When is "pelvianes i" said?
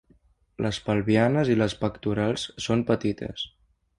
0.85-1.59